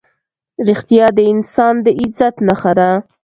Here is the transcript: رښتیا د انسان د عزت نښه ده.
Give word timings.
رښتیا 0.67 1.05
د 1.17 1.19
انسان 1.33 1.75
د 1.85 1.87
عزت 2.01 2.35
نښه 2.47 2.71
ده. 2.79 2.89